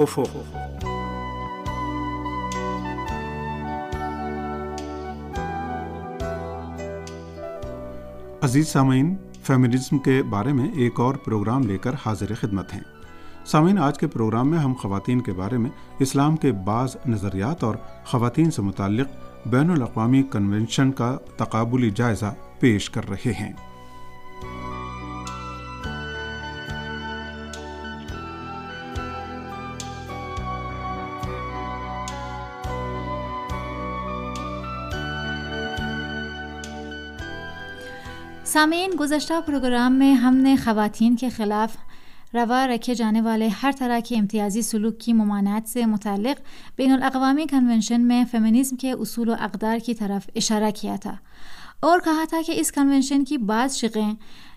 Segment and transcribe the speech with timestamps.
[0.00, 0.36] افق
[8.42, 12.80] عزیز سامعین فیمنزم کے بارے میں ایک اور پروگرام لے کر حاضر خدمت ہیں۔
[13.46, 17.74] سامعین، آج کے پروگرام میں ہم خواتین کے بارے میں اسلام کے بعض نظریات اور
[18.04, 19.08] خواتین سے متعلق
[19.46, 23.52] بین الاقوامی کنونشن کا تقابلی جائزہ پیش کر رہے ہیں۔
[38.52, 41.76] سامعین گزشتہ پروگرام میں ہم نے خواتین کے خلاف
[42.34, 46.40] روا رکھے جانے والے ہر طرح کے امتیازی سلوک کی ممانعت سے متعلق
[46.76, 51.16] بین الاقوامی کنونشن میں فیمنزم کے اصول و اقدار کی طرف اشارہ کیا تھا
[51.80, 54.14] اور کہا تھا کہ اس کنونشن کی بعض شقیں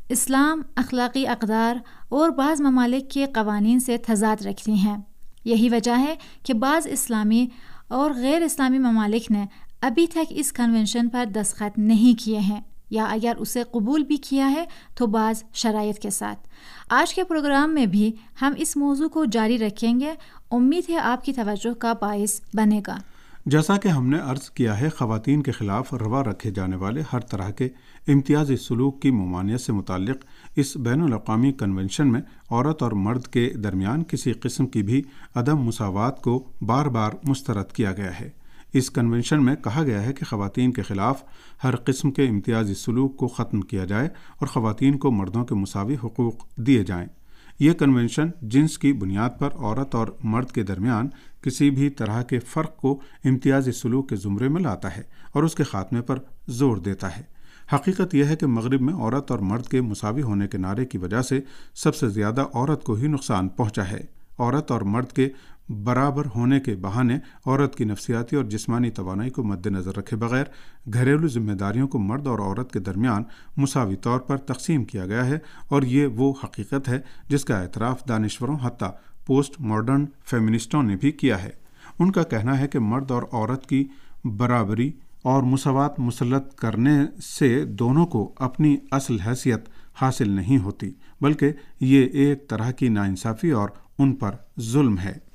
[0.09, 1.76] اسلام، اخلاقی اقدار
[2.09, 4.98] اور بعض ممالک کے قوانین سے تضاد رکھتی ہیں۔
[5.45, 7.48] یہی وجہ ہے کہ بعض اسلامی
[7.88, 9.45] اور غیر اسلامی ممالک نے
[9.81, 12.61] ابھی تک اس کنونشن پر دستخط نہیں کیے ہیں۔
[12.92, 16.47] یا اگر اسے قبول بھی کیا ہے تو بعض شرائط کے ساتھ۔
[16.89, 18.11] آج کے پروگرام میں بھی
[18.42, 20.14] ہم اس موضوع کو جاری رکھیں گے۔
[20.52, 22.98] امید ہے آپ کی توجہ کا باعث بنے گا۔
[23.45, 27.20] جیسا کہ ہم نے عرض کیا ہے، خواتین کے خلاف روا رکھے جانے والے ہر
[27.20, 27.70] طرح کے
[28.08, 30.17] امتیازی سلوک کی ممانعت سے متعلق
[30.55, 35.02] اس بین الاقوامی کنونشن میں عورت اور مرد کے درمیان کسی قسم کی بھی
[35.36, 38.41] عدم مساوات کو بار بار مسترد کیا گیا ہے۔
[38.73, 41.23] اس کنونشن میں کہا گیا ہے کہ خواتین کے خلاف
[41.64, 45.95] ہر قسم کے امتیازی سلوک کو ختم کیا جائے اور خواتین کو مردوں کے مساوی
[46.03, 47.08] حقوق دیے جائیں۔
[47.59, 51.09] یہ کنونشن جنس کی بنیاد پر عورت اور مرد کے درمیان
[51.42, 55.02] کسی بھی طرح کے فرق کو امتیازی سلوک کے زمرے میں لاتا ہے
[55.32, 57.23] اور اس کے خاتمے پر زور دیتا ہے۔
[57.76, 60.98] حقیقت یہ ہے کہ مغرب میں عورت اور مرد کے مساوی ہونے کے نعرے کی
[60.98, 61.39] وجہ سے
[61.73, 65.30] سب سے زیادہ عورت کو ہی نقصان پہنچا ہے۔ عورت اور مرد کے
[65.70, 70.44] برابر ہونے کے بہانے عورت کی نفسیاتی اور جسمانی توانائی کو مد نظر رکھے بغیر
[70.94, 73.23] گھریلو ذمہ داریوں کو مرد اور عورت کے درمیان
[73.58, 75.39] مساوی طور پر تقسیم کیا گیا ہے
[75.70, 78.92] اور یہ وہ حقیقت ہے جس کا اعتراف دانشوروں حتیٰ
[79.26, 81.50] پوسٹ ماڈرن فیمنسٹوں نے بھی کیا ہے۔
[82.00, 83.88] ان کا کہنا ہے کہ مرد اور عورت کی
[84.23, 84.92] برابری
[85.23, 89.60] اور مساوات مسلط کرنے سے دونوں کو اپنی اصل حیثیت
[90.02, 93.70] حاصل نہیں ہوتی، بلکہ یہ ایک طرح کی ناانصافی اور
[94.00, 95.30] ان پر ظلم ہے۔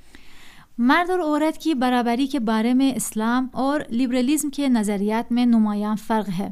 [0.79, 5.97] مرد اور عورت کی برابری کے بارے میں اسلام اور لبرلزم کے نظریات میں نمایاں
[6.07, 6.49] فرق ہے۔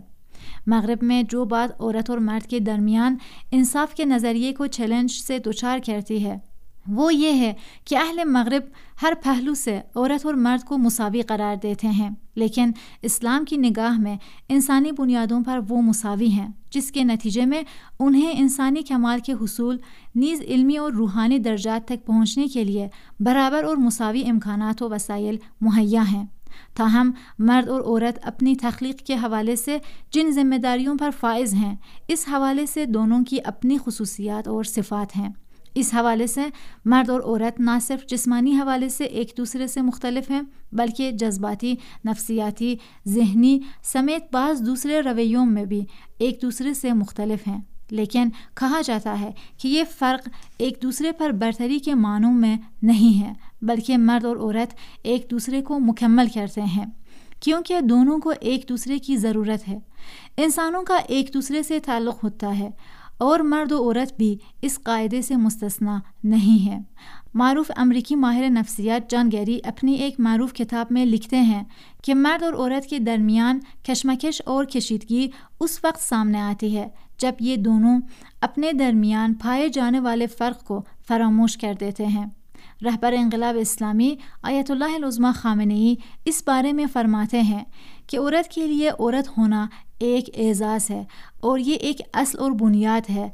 [0.67, 3.17] مغرب میں جو بات عورت اور مرد کے درمیان
[3.53, 6.39] انصاف کے نظریے کو چیلنج سے دچار کرتی ہے۔
[6.89, 7.53] وہ یہ ہے
[7.85, 8.63] کہ اہل مغرب
[9.03, 12.71] ہر پہلو سے عورت اور مرد کو مساوی قرار دیتے ہیں، لیکن
[13.03, 14.17] اسلام کی نگاہ میں
[14.49, 17.63] انسانی بنیادوں پر وہ مساوی ہیں، جس کے نتیجے میں
[18.01, 19.77] انہیں انسانی کمال کے حصول،
[20.15, 22.89] نیز علمی اور روحانی درجات تک پہنچنے کے لیے
[23.21, 26.25] برابر اور مساوی امکانات و وسائل مہیا ہیں۔
[26.77, 29.79] تاہم، مرد اور عورت اپنی تخلیق کے حوالے سے
[30.11, 31.75] جن ذمہ داریوں پر فائز ہیں،
[32.09, 35.31] اس حوالے سے دونوں کی اپنی خصوصیات اور صفات ہیں۔
[35.75, 36.41] اس حوالے سے
[36.85, 40.41] مرد اور عورت نہ صرف جسمانی حوالے سے ایک دوسرے سے مختلف ہیں،
[40.73, 41.75] بلکہ جذباتی،
[42.05, 42.77] نفسیاتی،
[43.07, 45.85] ذہنی سمیت بعض دوسرے رویوں میں بھی
[46.19, 51.31] ایک دوسرے سے مختلف ہیں۔ لیکن کہا جاتا ہے کہ یہ فرق ایک دوسرے پر
[51.31, 53.33] برتری کے معنوں میں نہیں ہے،
[53.63, 56.87] بلکہ مرد اور عورت ایک دوسرے کو مکمل کرتے ہیں،
[57.41, 59.79] کیونکہ دونوں کو ایک دوسرے کی ضرورت ہے۔
[60.37, 62.71] انسانوں کا ایک دوسرے سے تعلق ہوتا ہے۔
[63.19, 66.81] اور مرد و عورت بھی اس قاعدے سے مستثنا نہیں ہے
[67.35, 71.65] معروف امریکی ماہر نفسیات جان گیری اپنی ایک معروف کتاب میں لکھتے ہیں
[72.05, 75.29] کہ مرد اور عورت کے درمیان کشمکش اور کشیدگی
[75.61, 76.89] اس وقت سامنے آتی ہے
[77.19, 78.01] جب یہ دونوں
[78.41, 82.27] اپنے درمیان پائے جانے والے فرق کو فراموش کر دیتے ہیں۔
[82.85, 85.95] رہبر انقلاب اسلامی آیت اللہ العظمہ خامنئی
[86.25, 87.65] اس بارے میں فرماتے ہیں
[88.07, 89.67] کہ عورت کے لیے عورت ہونا
[90.07, 91.05] ایک اعزاز ہے
[91.41, 93.29] اور یہ ایک اصل اور بنیاد ہے۔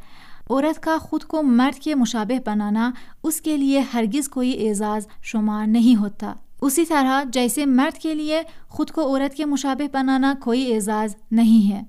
[0.50, 2.90] عورت کا خود کو مرد کے مشابہ بنانا،
[3.22, 8.42] اس کے لیے ہرگز کوئی اعزاز شمار نہیں ہوتا۔ اسی طرح جیسے مرد کے لیے
[8.68, 11.82] خود کو عورت کے مشابہ بنانا کوئی اعزاز نہیں ہے۔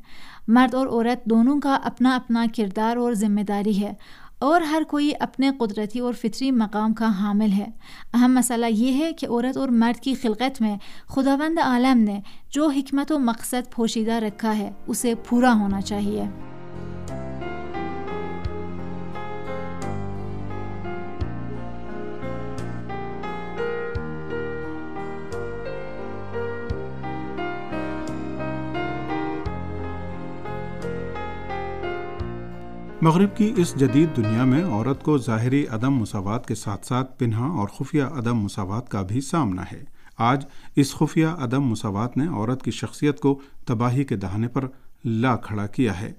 [0.48, 3.94] مرد اور عورت دونوں کا اپنا اپنا کردار اور ذمہ داری ہے۔
[4.42, 7.68] اور ہر کوئی اپنے قدرتی اور فطری مقام کا حامل ہے۔
[8.14, 10.78] اہم مسئلہ یہ ہے کہ عورت اور مرد کی خلقت میں
[11.08, 16.24] خداوند عالم نے جو حکمت و مقصد پوشیدہ رکھا ہے، اسے پورا ہونا چاہیے۔
[33.02, 37.46] مغرب کی اس جدید دنیا میں عورت کو ظاہری عدم مساوات کے ساتھ ساتھ پنہا
[37.46, 39.84] اور خفیہ عدم مساوات کا بھی سامنا ہے۔
[40.18, 40.46] آج
[40.76, 44.68] اس خفیہ عدم مساوات نے عورت کی شخصیت کو تباہی کے دہانے پر
[45.06, 46.14] لا کھڑا کیا ہے۔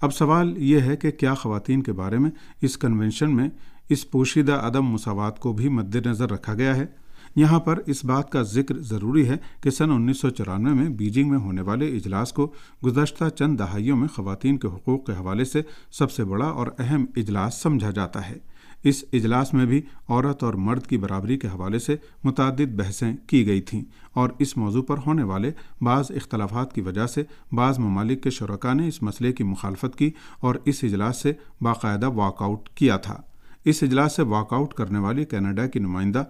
[0.00, 2.30] اب سوال یہ ہے کہ کیا خواتین کے بارے میں
[2.60, 3.48] اس کنونشن میں
[3.88, 6.86] اس پوشیدہ عدم مساوات کو بھی مد نظر رکھا گیا ہے؟
[7.36, 11.30] یہاں پر اس بات کا ذکر ضروری ہے کہ سن انیس سو چورانوے میں بیجنگ
[11.30, 12.52] میں ہونے والے اجلاس کو
[12.86, 17.04] گزشتہ چند دہائیوں میں خواتین کے حقوق کے حوالے سے سب سے بڑا اور اہم
[17.16, 18.36] اجلاس سمجھا جاتا ہے۔
[18.82, 23.46] اس اجلاس میں بھی عورت اور مرد کی برابری کے حوالے سے متعدد بحثیں کی
[23.46, 23.82] گئی تھیں
[24.12, 25.50] اور اس موضوع پر ہونے والے
[25.80, 27.22] بعض اختلافات کی وجہ سے
[27.52, 30.10] بعض ممالک کے شرکا نے اس مسئلے کی مخالفت کی
[30.40, 33.22] اور اس اجلاس سے باقاعدہ واک آؤٹ کیا تھا۔
[33.64, 36.24] اس اجلاس سے واک آؤٹ کرنے والی کینیڈا کی نمائندہ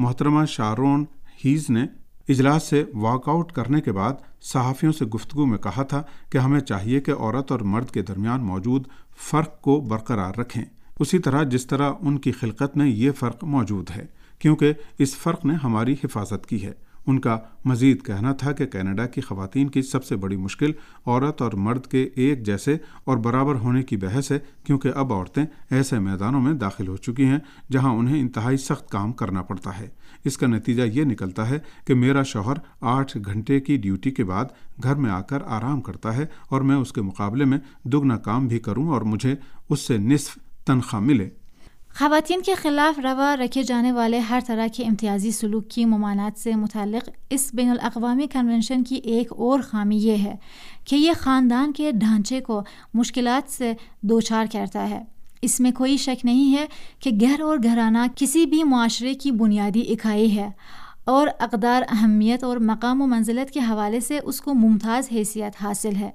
[0.00, 1.04] محترمہ شارون
[1.44, 1.84] ہیز نے
[2.28, 6.60] اجلاس سے واک آؤٹ کرنے کے بعد صحافیوں سے گفتگو میں کہا تھا کہ ہمیں
[6.60, 8.84] چاہیے کہ عورت اور مرد کے درمیان موجود
[9.30, 10.64] فرق کو برقرار رکھیں۔
[11.00, 14.06] اسی طرح جس طرح ان کی خلقت میں یہ فرق موجود ہے،
[14.38, 16.72] کیونکہ اس فرق نے ہماری حفاظت کی ہے۔
[17.06, 20.72] ان کا مزید کہنا تھا کہ کینیڈا کی خواتین کی سب سے بڑی مشکل
[21.06, 25.44] عورت اور مرد کے ایک جیسے اور برابر ہونے کی بحث ہے، کیونکہ اب عورتیں
[25.70, 27.38] ایسے میدانوں میں داخل ہو چکی ہیں
[27.72, 29.88] جہاں انہیں انتہائی سخت کام کرنا پڑتا ہے۔
[30.24, 34.44] اس کا نتیجہ یہ نکلتا ہے کہ میرا شوہر آٹھ گھنٹے کی ڈیوٹی کے بعد
[34.82, 38.48] گھر میں آ کر آرام کرتا ہے اور میں اس کے مقابلے میں دگنا کام
[38.48, 39.34] بھی کروں اور مجھے
[39.68, 41.28] اس سے نصف تنخواہ ملے۔
[41.98, 46.54] خواتین کے خلاف روا رکھے جانے والے ہر طرح کے امتیازی سلوک کی ممانعت سے
[46.54, 50.34] متعلق اس بین الاقوامی کنونشن کی ایک اور خامی یہ ہے
[50.84, 52.62] کہ یہ خاندان کے ڈھانچے کو
[52.94, 55.04] مشکلات سے دوچار کرتا ہے۔
[55.42, 56.66] اس میں کوئی شک نہیں ہے
[57.00, 60.50] کہ گھر اور گھرانہ کسی بھی معاشرے کی بنیادی اکائی ہے
[61.04, 65.96] اور اقدار، اہمیت اور مقام و منزلت کے حوالے سے اس کو ممتاز حیثیت حاصل
[65.96, 66.10] ہے۔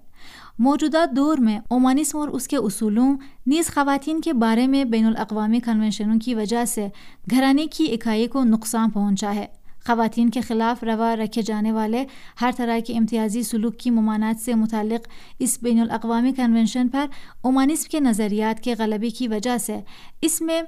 [0.59, 3.15] موجودہ دور میں اومانسم اور اس کے اصولوں،
[3.47, 6.87] نیز خواتین کے بارے میں بین الاقوامی کنونشنوں کی وجہ سے
[7.31, 9.45] گھرانے کی اکائی کو نقصان پہنچا ہے۔
[9.85, 12.05] خواتین کے خلاف روا رکھے جانے والے
[12.41, 15.07] ہر طرح کے امتیازی سلوک کی ممانعت سے متعلق
[15.39, 17.05] اس بین الاقوامی کنونشن پر
[17.41, 19.79] اومانسم کے نظریات کے غلبے کی وجہ سے
[20.21, 20.61] اس میں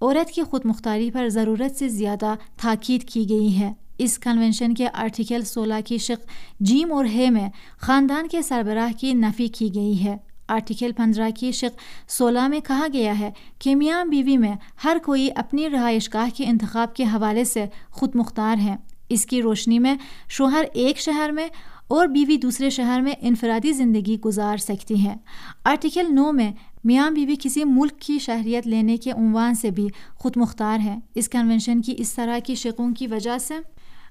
[0.00, 4.88] عورت کی خود مختاری پر ضرورت سے زیادہ تاکید کی گئی ہے۔ اس کنونشن کے
[4.94, 6.26] آرٹیکل سولہ کی شق
[6.60, 7.50] جیم اور ہے میں
[7.80, 10.16] خاندان کے سربراہ کی نفی کی گئی ہے۔
[10.48, 14.52] آرٹیکل پندرہ کی شق سولہ میں کہا گیا ہے کہ میاں بیوی میں
[14.84, 18.76] ہر کوئی اپنی رہائش گاہ کے انتخاب کے حوالے سے خود مختار ہے۔
[19.08, 19.94] اس کی روشنی میں
[20.28, 21.48] شوہر ایک شہر میں
[21.88, 25.16] اور بیوی دوسرے شہر میں انفرادی زندگی گزار سکتی ہیں۔
[25.64, 26.52] آرٹیکل نو میں
[26.84, 31.28] میاں بیوی کسی ملک کی شہریت لینے کے عنوان سے بھی خود مختار ہے اس
[31.28, 33.54] کنونشن کی اس طرح کی شقوں کی وجہ سے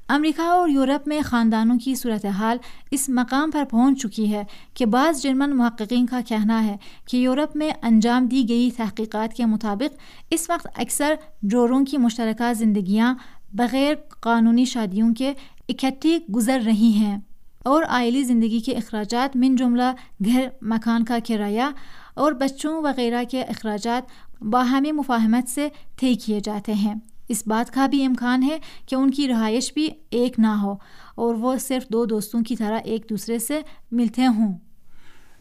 [0.09, 2.57] امریکہ اور یورپ میں خاندانوں کی صورتحال
[2.91, 4.43] اس مقام پر پہنچ چکی ہے
[4.73, 6.75] کہ بعض جرمن محققین کا کہنا ہے
[7.07, 9.97] کہ یورپ میں انجام دی گئی تحقیقات کے مطابق
[10.29, 13.13] اس وقت اکثر جوروں کی مشترکہ زندگیاں
[13.53, 15.33] بغیر قانونی شادیوں کے
[15.69, 17.17] اکٹھی گزر رہی ہیں
[17.63, 19.91] اور آئلی زندگی کے اخراجات من جملہ
[20.25, 21.69] گھر مکان کا کرایہ
[22.15, 24.03] اور بچوں وغیرہ کے اخراجات
[24.43, 25.69] باہمی مفاہمت سے
[25.99, 26.95] طے کیے جاتے ہیں۔
[27.29, 28.57] اس بات کا بھی امکان ہے
[28.89, 30.75] کہ ان کی رہائش بھی ایک نہ ہو
[31.15, 34.57] اور وہ صرف دو دوستوں کی طرح ایک دوسرے سے ملتے ہوں۔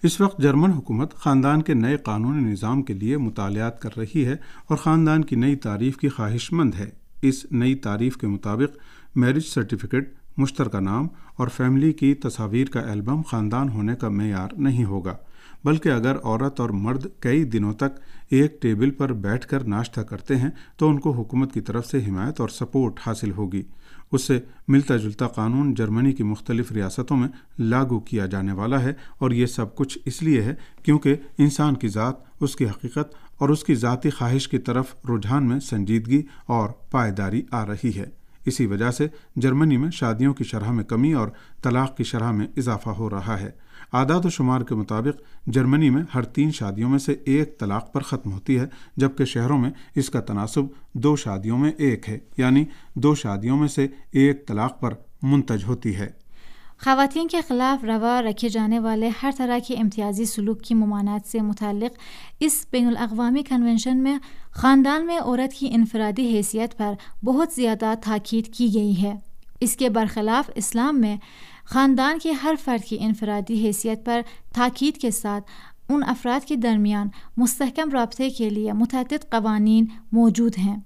[0.03, 4.33] اس وقت جرمن حکومت خاندان کے نئے قانونی نظام کے لیے مطالعات کر رہی ہے
[4.67, 6.91] اور خاندان کی نئی تعریف کی خواہش مند ہے۔
[7.23, 8.77] اس نئی تعریف کے مطابق
[9.17, 14.85] میرج سرٹیفکیٹ مشترکہ نام اور فیملی کی تصاویر کا البم خاندان ہونے کا معیار نہیں
[14.85, 15.17] ہوگا۔
[15.65, 20.37] بلکہ اگر عورت اور مرد کئی دنوں تک ایک ٹیبل پر بیٹھ کر ناشتہ کرتے
[20.37, 23.63] ہیں، تو ان کو حکومت کی طرف سے حمایت اور سپورٹ حاصل ہوگی۔
[24.13, 27.29] اس سے ملتا جلتا قانون جرمنی کی مختلف ریاستوں میں
[27.59, 31.89] لاگو کیا جانے والا ہے اور یہ سب کچھ اس لیے ہے کیونکہ انسان کی
[31.89, 36.69] ذات، اس کی حقیقت اور اس کی ذاتی خواہش کی طرف رجحان میں سنجیدگی اور
[36.69, 38.05] پائیداری آ رہی ہے۔
[38.45, 39.07] اسی وجہ سے
[39.37, 41.29] جرمنی میں شادیوں کی شرح میں کمی اور
[41.63, 43.51] طلاق کی شرح میں اضافہ ہو رہا ہے۔
[43.95, 48.01] اعداد و شمار کے مطابق جرمنی میں ہر تین شادیوں میں سے ایک طلاق پر
[48.01, 52.65] ختم ہوتی ہے، جبکہ شہروں میں اس کا تناسب دو شادیوں میں ایک ہے یعنی
[52.95, 56.11] دو شادیوں میں سے ایک طلاق پر منتج ہوتی ہے۔
[56.79, 61.41] خواتین کے خلاف روا رکھے جانے والے ہر طرح کے امتیازی سلوک کی ممانعت سے
[61.41, 61.99] متعلق
[62.41, 64.19] اس بین الاقوامی کنونشن میں
[64.51, 66.93] خاندان میں عورت کی انفرادی حیثیت پر
[67.25, 69.34] بہت زیادہ تاکید کی گئی ہے۔
[69.65, 71.17] اس کے برخلاف اسلام میں
[71.65, 74.21] خاندان کے ہر فرد کی انفرادی حیثیت پر
[74.55, 75.45] تاکید کے ساتھ
[75.89, 80.77] ان افراد کے درمیان مستحکم رابطے کے لیے متعدد قوانین موجود ہیں۔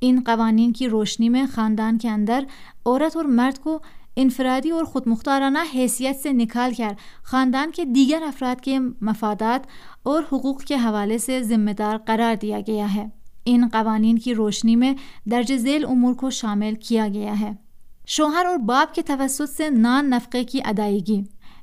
[0.00, 2.44] ان قوانین کی روشنی میں خاندان کے اندر
[2.86, 3.78] عورت اور مرد کو
[4.16, 9.66] انفرادی اور خود مختارانہ حیثیت سے نکال کر خاندان کے دیگر افراد کے مفادات
[10.02, 13.06] اور حقوق کے حوالے سے ذمہ دار قرار دیا گیا ہے۔
[13.44, 14.94] ان قوانین کی روشنی میں
[15.30, 17.69] درج ذیل امور کو شامل کیا گیا ہے۔
[18.12, 21.22] شوہر اور باپ کے توسط سے نان نفقے کی ادائیگی۔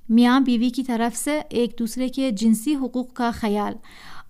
[0.10, 3.74] میاں بیوی کی طرف سے ایک دوسرے کے جنسی حقوق کا خیال۔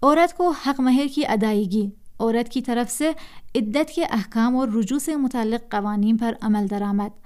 [0.02, 3.12] عورت کو حق مہر کی ادائیگی۔ عورت کی طرف سے
[3.56, 7.20] عدت کے احکام اور رجوع سے متعلق قوانین پر عمل درآمد۔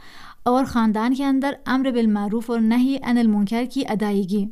[0.43, 4.45] اور خاندان کے اندر امر بالمعروف اور نہیں ان المنکر کی ادائیگی۔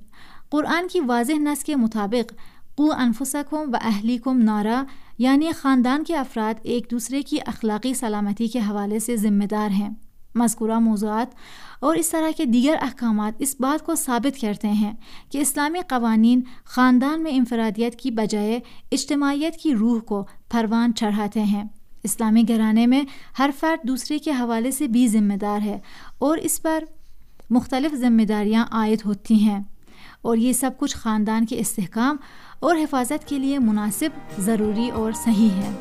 [0.50, 2.34] قرآن کی واضح نس کے مطابق،
[2.76, 4.84] قو انفسکم و اہلی کم نارا
[5.18, 9.90] یعنی خاندان کے افراد ایک دوسرے کی اخلاقی سلامتی کے حوالے سے ذمہ دار ہیں۔
[10.36, 11.28] مذکورہ موضوعات
[11.80, 14.94] اور اس طرح کے دیگر احکامات اس بات کو ثابت کرتے ہیں
[15.32, 18.60] کہ اسلامی قوانین خاندان میں انفرادیت کی بجائے
[18.92, 21.64] اجتماعیت کی روح کو پروان چڑھاتے ہیں۔
[22.04, 23.02] اسلامی گھرانے میں
[23.40, 25.80] ہر فرد دوسرے کے حوالے سے بھی ذمہ دار ہے
[26.18, 26.84] اور اس پر
[27.50, 29.60] مختلف ذمہ داریاں عائد ہوتی ہیں
[30.22, 32.18] اور یہ سب کچھ خاندان کے استحکام
[32.60, 34.10] اور حفاظت کے لیے مناسب،
[34.40, 35.72] ضروری اور صحیح ہے۔